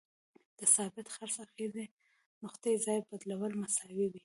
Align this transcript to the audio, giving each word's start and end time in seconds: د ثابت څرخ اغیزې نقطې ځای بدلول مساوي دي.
د 0.59 0.59
ثابت 0.75 1.05
څرخ 1.15 1.35
اغیزې 1.43 1.85
نقطې 2.43 2.73
ځای 2.85 2.99
بدلول 3.09 3.53
مساوي 3.61 4.07
دي. 4.13 4.19